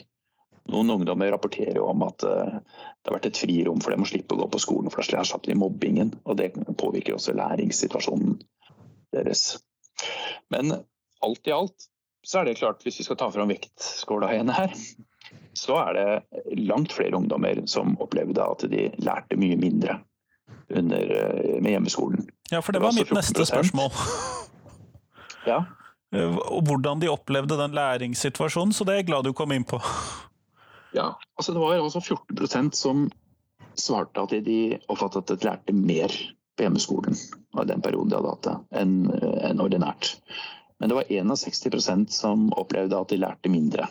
[0.72, 4.08] Noen ungdommer rapporterer jo om at eh, det har vært et frirom for dem å
[4.08, 6.14] slippe å gå på skolen, for da slipper de mobbingen.
[6.24, 8.38] og Det påvirker også læringssituasjonen
[9.16, 9.58] deres.
[10.54, 10.78] Men
[11.24, 11.90] alt i alt
[12.24, 14.72] så er det klart, hvis vi skal ta fram vektskåla igjen her,
[15.60, 20.00] så er det langt flere ungdommer som opplevde at de lærte mye mindre
[20.72, 21.12] under,
[21.60, 22.24] med hjemmeskolen.
[22.50, 23.92] Ja, for det var, det var mitt neste spørsmål.
[25.44, 25.66] Ja,
[26.14, 29.66] Eh, og hvordan de opplevde den læringssituasjonen, så det er jeg glad du kom inn
[29.66, 29.80] på.
[30.94, 33.08] Ja, altså det var altså 14% som
[33.74, 36.14] svarte at de oppfattet at de lærte mer
[36.54, 37.18] på hjemmeskolen
[37.58, 38.98] av den perioden de hadde hatt det, enn
[39.50, 40.12] en ordinært.
[40.78, 43.88] Men det var 61% som opplevde at de lærte mindre.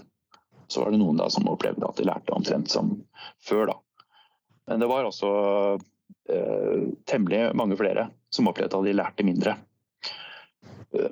[0.71, 2.95] Så var det noen da som opplevde at de lærte omtrent som
[3.43, 3.73] før.
[3.73, 3.77] da.
[4.71, 5.33] Men det var altså
[6.31, 9.57] eh, temmelig mange flere som opplevde at de lærte mindre.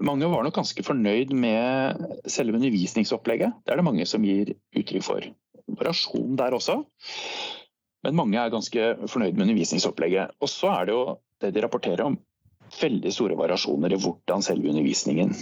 [0.05, 3.63] Mange var nok ganske fornøyd med selve undervisningsopplegget.
[3.65, 5.25] Det er det mange som gir uttrykk for.
[5.79, 6.81] Variasjon der også.
[8.05, 10.37] Men mange er ganske fornøyd med undervisningsopplegget.
[10.41, 11.05] Og så er det jo
[11.41, 12.19] det de rapporterer om,
[12.81, 15.35] veldig store variasjoner i hvordan selve undervisningen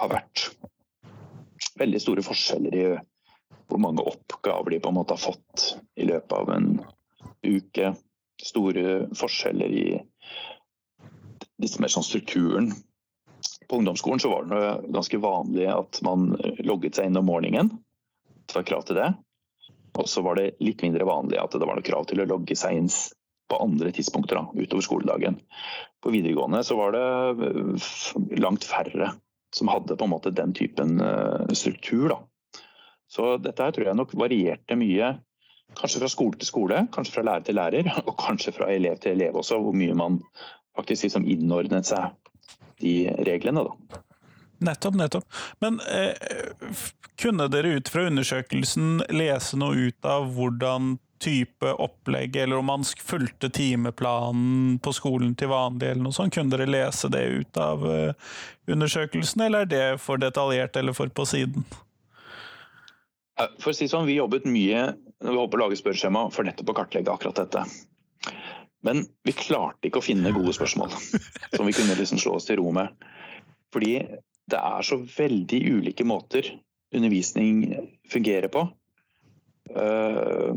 [0.00, 0.48] har vært.
[1.80, 2.86] Veldig store forskjeller i
[3.66, 6.68] hvor mange oppgaver de på en måte har fått i løpet av en
[7.46, 7.94] uke.
[8.42, 9.86] Store forskjeller i
[11.62, 12.70] litt mer sånn strukturen
[13.66, 16.28] på ungdomsskolen så var det ganske vanlig at man
[16.62, 17.72] logget seg inn om morgenen.
[18.46, 19.08] Det var krav til det.
[19.96, 22.56] Og så var det litt mindre vanlig at det var noe krav til å logge
[22.58, 22.90] seg inn
[23.46, 25.38] på andre tidspunkter da, utover skoledagen.
[26.02, 27.04] På videregående så var det
[27.46, 27.86] eh,
[28.42, 29.12] langt færre
[29.54, 32.10] som hadde på en måte den typen eh, struktur.
[32.12, 32.18] Da.
[33.08, 35.16] Så dette her tror jeg nok varierte mye
[35.76, 39.16] Kanskje fra skole til skole, kanskje fra lærer til lærer, og kanskje fra elev til
[39.16, 40.20] elev også, hvor mye man
[40.78, 42.14] faktisk liksom innordnet seg
[42.80, 43.64] de reglene.
[43.66, 43.98] da.
[44.58, 45.26] Nettopp, nettopp.
[45.60, 46.14] Men eh,
[47.20, 52.84] kunne dere ut fra undersøkelsen lese noe ut av hvordan type opplegg, eller om man
[52.84, 56.34] fulgte timeplanen på skolen til vanlig, eller noe sånt?
[56.36, 58.36] Kunne dere lese det ut av eh,
[58.68, 61.66] undersøkelsen, eller er det for detaljert eller for på siden?
[63.60, 66.72] For å si sånn, Vi jobbet mye når vi på å lage spørreskjema for nettopp
[66.72, 67.64] å kartlegge akkurat dette.
[68.84, 70.92] Men vi klarte ikke å finne gode spørsmål
[71.56, 72.92] som vi kunne liksom slå oss til ro med.
[73.74, 73.98] Fordi
[74.50, 76.48] det er så veldig ulike måter
[76.94, 77.64] undervisning
[78.12, 78.68] fungerer på.
[79.74, 80.54] Uh,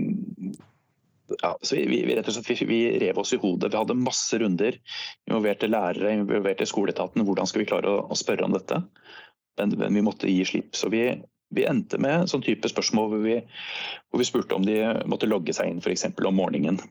[1.41, 3.71] ja, så vi, vi, rett og slett, vi, vi, rev oss i hodet.
[3.73, 4.77] Vi hadde masse runder.
[5.29, 7.25] Involverte lærere, involverte skoleetaten.
[7.25, 8.81] Hvordan skal vi klare å, å spørre om dette?
[9.59, 10.73] Men, men, vi måtte gi slipp.
[10.77, 11.03] Så vi,
[11.55, 13.37] vi endte med sånn type spørsmål hvor vi,
[14.09, 16.07] hvor vi spurte om de måtte logge seg inn f.eks.
[16.17, 16.81] om morgenen.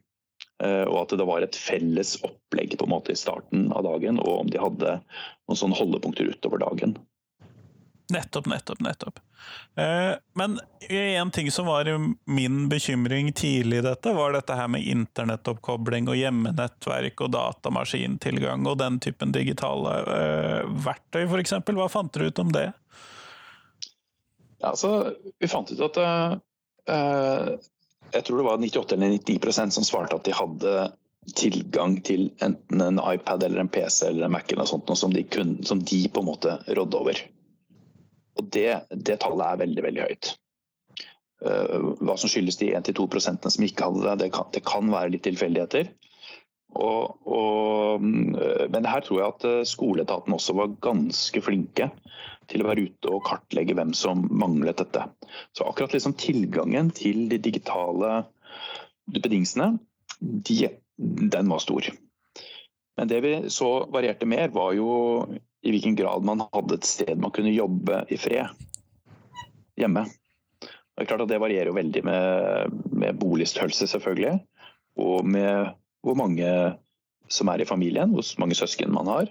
[0.59, 4.18] Uh, og at det var et felles opplegg på en måte i starten av dagen,
[4.25, 6.97] og om de hadde noen sånne holdepunkter utover dagen.
[8.12, 9.18] Nettopp, nettopp, nettopp.
[9.77, 11.85] Eh, men en ting som var
[12.25, 18.79] min bekymring tidlig i dette, var dette her med internettoppkobling og hjemmenettverk og datamaskintilgang og
[18.81, 21.59] den typen digitale eh, verktøy, f.eks.
[21.68, 22.71] Hva fant dere ut om det?
[24.59, 27.53] Ja, altså, vi fant ut at uh,
[28.14, 30.75] Jeg tror det var 98 eller 99% som svarte at de hadde
[31.37, 35.12] tilgang til enten en iPad eller en PC eller en Mac eller noe sånt, som
[35.12, 37.23] de, kun, som de på en måte rådde over.
[38.38, 40.31] Og det, det tallet er veldig, veldig høyt.
[41.47, 45.12] Eh, hva som skyldes de 1-2 som ikke hadde det, det kan, det kan være
[45.14, 45.90] litt tilfeldigheter.
[46.79, 51.90] Og, og, eh, men her tror jeg at eh, skoleetaten også var ganske flinke
[52.48, 55.04] til å være ute og kartlegge hvem som manglet dette.
[55.56, 58.22] Så akkurat liksom tilgangen til de digitale
[59.08, 59.74] betingelsene,
[60.20, 61.90] de, den var stor.
[62.98, 64.90] Men det vi så varierte mer, var jo
[65.62, 68.50] i hvilken grad man hadde et sted man kunne jobbe i fred
[69.78, 70.06] hjemme.
[70.58, 74.40] Det er klart at det varierer jo veldig med, med boligstørrelse, selvfølgelig.
[74.98, 76.48] Og med hvor mange
[77.30, 79.30] som er i familien, hvor mange søsken man har.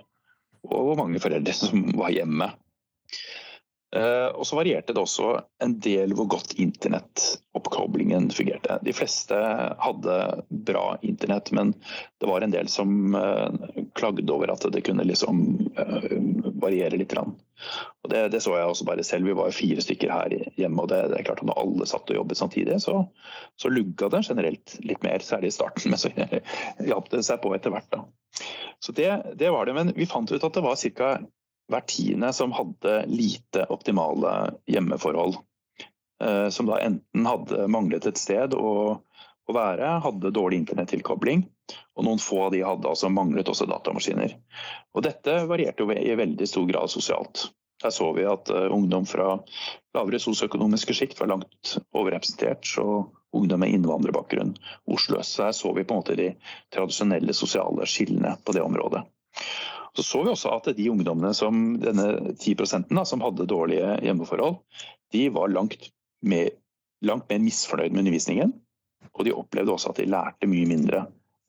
[0.63, 2.47] Og hvor mange foreldre som var hjemme.
[3.95, 5.29] Eh, og så varierte det også
[5.63, 8.79] en del hvor godt internettoppkoblingen fungerte.
[8.83, 9.37] De fleste
[9.79, 10.17] hadde
[10.67, 11.71] bra internett, men
[12.19, 15.45] det var en del som eh, klagde over at det kunne liksom
[15.79, 16.17] eh,
[16.59, 17.15] variere litt.
[17.15, 19.29] Og det, det, så jeg også bare selv.
[19.31, 22.11] Vi var fire stykker her hjemme, og det, det er klart at når alle satt
[22.11, 22.99] og jobbet samtidig, så,
[23.55, 25.89] så lugga det generelt litt mer, særlig i starten.
[25.95, 26.11] Men så
[26.91, 27.87] hjalp det seg på etter hvert.
[27.95, 28.03] da.
[28.83, 29.79] Så det, det var det.
[29.79, 31.15] Men vi fant ut at det var ca
[31.71, 35.37] hver tiende som hadde lite optimale hjemmeforhold.
[36.23, 38.71] Eh, som da enten hadde manglet et sted å,
[39.47, 41.45] å være, hadde dårlig internettilkobling,
[41.97, 44.33] og noen få av de hadde altså manglet også datamaskiner.
[44.95, 47.49] Og dette varierte jo i veldig stor grad sosialt.
[47.83, 49.35] Der så vi at uh, ungdom fra
[49.93, 54.55] lavere sosioøkonomiske sjikt var langt overrepresentert, og ungdom med innvandrerbakgrunn
[54.89, 55.37] Oslo øst.
[55.37, 56.31] Så så vi på en måte de
[56.73, 59.03] tradisjonelle sosiale skillene på det området.
[59.97, 62.53] Så så vi også at de ungdommene som denne 10
[62.93, 64.59] da, som hadde dårlige hjemmeforhold,
[65.09, 65.87] de var langt
[66.21, 66.51] mer,
[67.01, 68.53] langt mer misfornøyd med undervisningen.
[69.17, 71.07] Og de opplevde også at de lærte mye mindre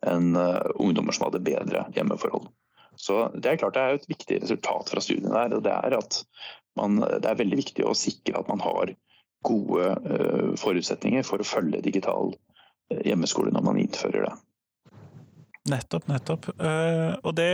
[0.08, 2.48] enn uh, ungdommer som hadde bedre hjemmeforhold.
[2.96, 5.58] Så Det er klart det er et viktig resultat fra studiene der.
[5.58, 6.22] og Det er at
[6.80, 8.94] man, det er veldig viktig å sikre at man har
[9.44, 14.36] gode uh, forutsetninger for å følge digital uh, hjemmeskole når man innfører det.
[15.72, 16.48] Nettopp, nettopp.
[16.60, 17.52] Uh, og det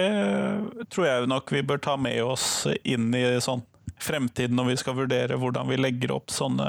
[0.92, 3.64] tror jeg nok vi bør ta med oss inn i sånn
[4.02, 6.68] fremtiden når vi skal vurdere hvordan vi legger opp sånne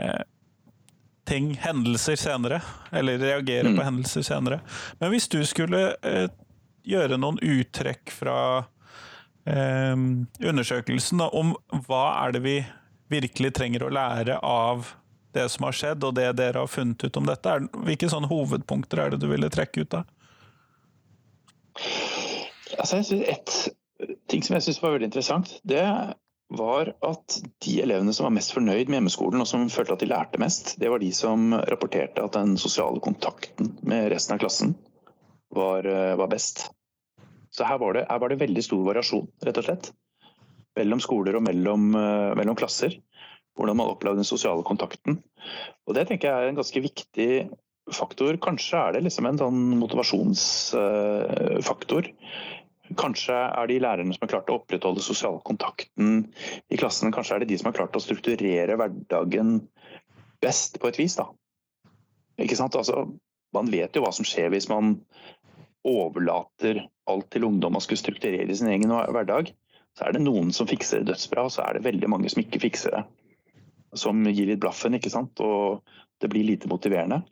[0.00, 0.22] uh,
[1.28, 2.62] ting, hendelser senere.
[2.92, 3.78] Eller reagere mm.
[3.78, 4.62] på hendelser senere.
[5.00, 6.28] Men hvis du skulle uh,
[6.88, 8.38] gjøre noen uttrekk fra
[9.42, 11.48] undersøkelsen om
[11.88, 12.52] hva er det vi
[13.10, 14.92] virkelig trenger å lære av
[15.32, 17.58] det som har skjedd, og det dere har funnet ut om dette.
[17.86, 20.10] Hvilke sånne hovedpunkter er det du ville trekke ut av?
[22.78, 23.54] Altså, et
[24.30, 25.84] ting som jeg syns var veldig interessant, det
[26.52, 30.10] var at de elevene som var mest fornøyd med hjemmeskolen og som følte at de
[30.10, 34.74] lærte mest, det var de som rapporterte at den sosiale kontakten med resten av klassen
[35.52, 36.66] var, eh, var best.
[37.52, 39.90] Så her var, det, her var, det, veldig stor variasjon, rett og slett.
[40.76, 42.96] Mellom skoler og mellom, eh, mellom klasser
[43.58, 45.12] hvordan man opplever den sosiale kontakten.
[45.86, 47.30] Og Det tenker jeg er en ganske viktig
[47.92, 48.32] faktor.
[48.42, 52.02] Kanskje er det liksom en sånn motivasjonsfaktor.
[52.98, 56.08] Kanskje er de lærerne som har klart å opprettholde sosial kontakten
[56.68, 59.48] i klassen, kanskje er det de som har klart å strukturere hverdagen
[60.42, 61.14] best, på et vis.
[61.16, 61.26] da.
[62.42, 62.76] Ikke sant?
[62.76, 62.96] Altså,
[63.54, 64.86] man vet jo hva som skjer hvis man
[65.88, 66.76] overlater
[67.10, 69.44] alt til ungdom og skal strukturere sin egen hverdag.
[69.98, 72.40] Så er det noen som fikser det dødsbra, og så er det veldig mange som
[72.42, 73.02] ikke fikser det.
[73.98, 75.40] Som gir litt blaffen, ikke sant.
[75.44, 75.82] Og
[76.22, 77.22] det blir lite motiverende.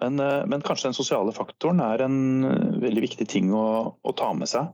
[0.00, 3.66] Men, eh, men kanskje den sosiale faktoren er en eh, veldig viktig ting å,
[4.00, 4.70] å ta med seg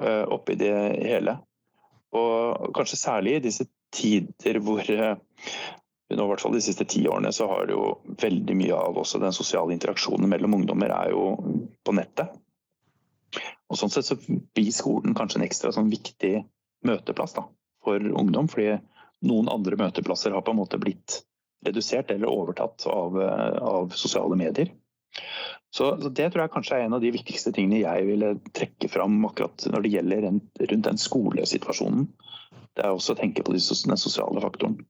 [0.00, 1.36] uh, oppi det hele.
[2.14, 4.82] Og kanskje særlig i disse tider hvor
[6.10, 8.98] nå, i hvert fall De siste ti årene så har det jo veldig mye av
[8.98, 11.34] også den sosiale interaksjonen mellom ungdommer er jo
[11.86, 12.32] på nettet.
[13.70, 16.40] Og Sånn sett så blir skolen kanskje en ekstra sånn viktig
[16.86, 17.44] møteplass da,
[17.84, 18.48] for ungdom.
[18.50, 18.80] fordi
[19.26, 21.20] noen andre møteplasser har på en måte blitt
[21.66, 23.18] redusert eller overtatt av,
[23.60, 24.70] av sosiale medier.
[25.70, 28.88] Så, så, Det tror jeg kanskje er en av de viktigste tingene jeg ville trekke
[28.90, 32.08] fram akkurat når det gjelder rundt den skolesituasjonen.
[32.74, 33.62] Det er også å tenke på den
[34.00, 34.80] sosiale faktoren.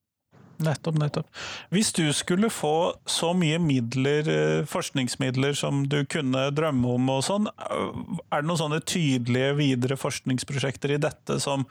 [0.61, 1.29] Nettopp, nettopp.
[1.73, 7.23] Hvis du skulle få så mye midler, eh, forskningsmidler som du kunne drømme om og
[7.25, 11.65] sånn, eh, er det noen sånne tydelige videre forskningsprosjekter i dette som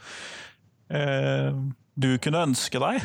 [0.90, 1.54] eh,
[2.00, 3.04] du kunne ønske deg?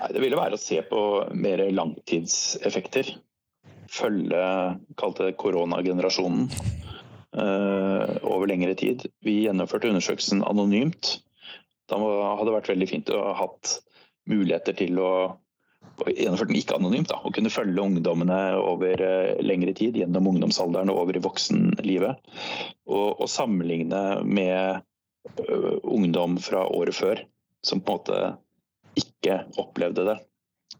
[0.00, 1.02] Nei, det ville være å se på
[1.36, 3.12] mer langtidseffekter.
[3.94, 4.46] Følge,
[5.00, 6.48] kalte koronagenerasjonen,
[7.36, 9.06] eh, over lengre tid.
[9.24, 11.18] Vi gjennomførte undersøkelsen anonymt
[11.90, 13.78] da hadde det vært veldig fint å ha hatt
[14.30, 15.10] muligheter til å
[16.08, 17.10] gjennomføre den ikke anonymt.
[17.12, 22.32] Da, og kunne følge ungdommene over uh, lengre tid, gjennom ungdomsalderen og over i voksenlivet.
[22.88, 24.80] Og, og sammenligne med
[25.82, 27.24] ungdom fra året før,
[27.64, 28.18] som på en måte
[29.00, 30.18] ikke opplevde det.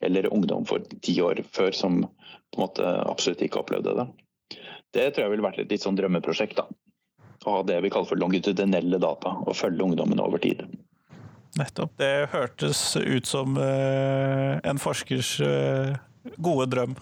[0.04, 4.07] Eller ungdom for ti år før som på en måte absolutt ikke opplevde det.
[4.94, 6.61] Det tror jeg ville vært et litt sånn drømmeprosjekt.
[6.61, 6.68] da.
[7.44, 10.62] Å ha det vi kaller for longitudinelle data, og følge ungdommen over tid.
[11.59, 11.92] Nettopp.
[11.98, 15.94] Det hørtes ut som uh, en forskers uh,
[16.39, 16.95] gode drøm.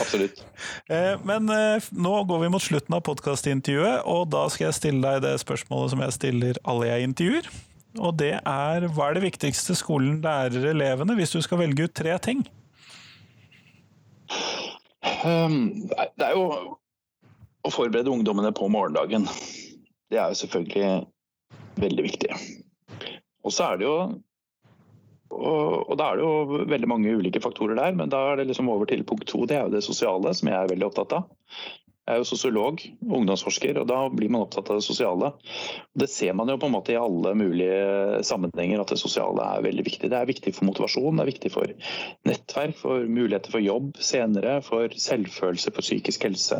[0.00, 0.44] Absolutt.
[0.90, 1.50] Uh, men
[1.90, 5.94] nå går vi mot slutten av podkastintervjuet, og da skal jeg stille deg det spørsmålet
[5.94, 7.50] som jeg stiller alle jeg intervjuer.
[7.98, 11.96] Og det er hva er det viktigste skolen lærer elevene, hvis du skal velge ut
[11.96, 12.44] tre ting?
[15.24, 16.76] Um, det er jo
[17.66, 19.26] å forberede ungdommene på morgendagen.
[20.10, 22.30] Det er jo selvfølgelig veldig viktig.
[23.44, 23.96] Og så er det jo
[25.30, 28.48] og, og, da er det jo veldig mange ulike faktorer der, men da er det
[28.50, 29.44] liksom over til punkt to.
[29.46, 31.30] Det er jo det sosiale, som jeg er veldig opptatt av.
[32.10, 35.28] Jeg er jo sosiolog, ungdomsforsker, og da blir man opptatt av det sosiale.
[35.94, 39.62] Det ser man jo på en måte i alle mulige sammenhenger at det sosiale er
[39.62, 40.10] veldig viktig.
[40.10, 41.74] Det er viktig for motivasjon, det er viktig for
[42.26, 46.58] nettverk, for muligheter for jobb senere, for selvfølelse, for psykisk helse.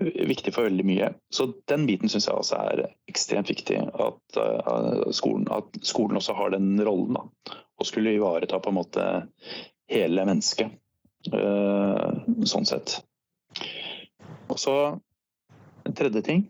[0.00, 1.12] Viktig for veldig mye.
[1.28, 3.82] Så den biten syns jeg også er ekstremt viktig.
[3.90, 7.20] At, uh, skolen, at skolen, også har den rollen.
[7.20, 9.06] Da, og skulle ivareta på en måte
[9.90, 10.76] hele mennesket.
[11.32, 13.00] Uh, sånn sett.
[14.48, 14.74] Og så
[15.84, 16.46] en tredje ting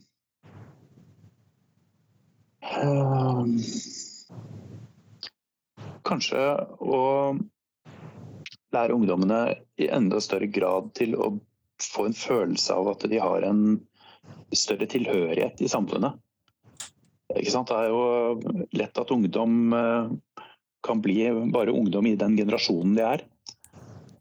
[2.62, 3.42] uh,
[6.06, 6.44] Kanskje
[6.86, 7.00] å
[8.70, 9.40] lære ungdommene
[9.80, 11.32] i enda større grad til å
[11.82, 13.80] få en følelse av at de har en
[14.54, 16.18] større tilhørighet i samfunnet.
[17.30, 20.10] Det er jo lett at ungdom eh,
[20.86, 23.24] kan bli bare ungdom i den generasjonen de er.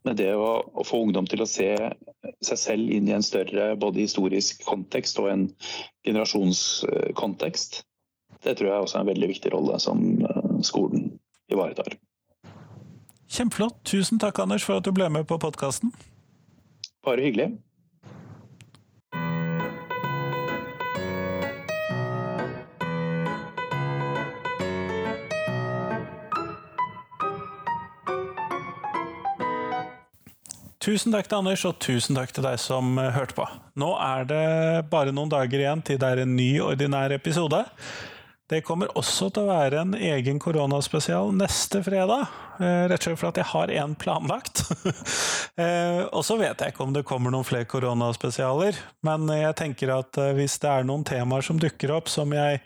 [0.04, 1.74] Men det å, å, få ungdom til å se
[2.40, 5.48] seg selv inn i en større både historisk kontekst og en
[6.08, 7.82] generasjonskontekst,
[8.40, 11.10] det tror jeg også er en veldig viktig rolle som eh, skolen
[11.52, 11.98] ivaretar.
[13.30, 13.82] Kjempeflott.
[13.86, 15.92] Tusen takk, Anders, for at du ble med på podkasten.
[17.06, 17.52] Bare hyggelig.
[30.80, 33.44] Tusen takk til Anders, og tusen takk til deg som eh, hørte på.
[33.80, 34.44] Nå er det
[34.88, 37.58] bare noen dager igjen til det er en ny ordinær episode.
[38.48, 42.30] Det kommer også til å være en egen koronaspesial neste fredag.
[42.64, 44.64] Eh, rett og slett fordi jeg har én planlagt.
[45.60, 48.78] Eh, og så vet jeg ikke om det kommer noen flere koronaspesialer.
[49.04, 52.62] Men jeg tenker at hvis det er noen temaer som dukker opp som jeg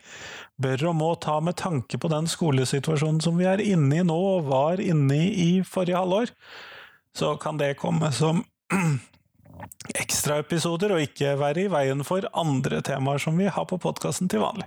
[0.62, 4.20] bør og må ta med tanke på den skolesituasjonen som vi er inne i nå,
[4.36, 6.30] og var inne i i forrige halvår,
[7.18, 8.44] så kan det komme som
[9.94, 14.40] ekstraepisoder, og ikke være i veien for andre temaer som vi har på podkasten til
[14.42, 14.66] vanlig.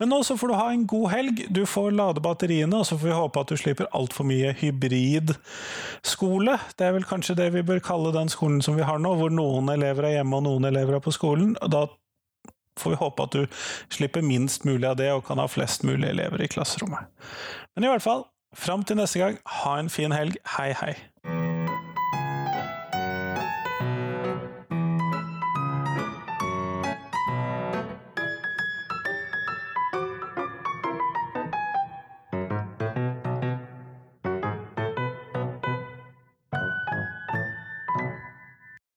[0.00, 1.44] Men nå så får du ha en god helg.
[1.54, 6.54] Du får lade batteriene, og så får vi håpe at du slipper altfor mye hybridskole.
[6.74, 9.30] Det er vel kanskje det vi bør kalle den skolen som vi har nå, hvor
[9.34, 11.50] noen elever er hjemme og noen elever er på skolen.
[11.62, 11.86] Da
[12.78, 13.42] får vi håpe at du
[13.94, 17.06] slipper minst mulig av det, og kan ha flest mulig elever i klasserommet.
[17.76, 18.26] Men i hvert fall,
[18.56, 20.38] fram til neste gang, ha en fin helg.
[20.56, 20.94] Hei, hei.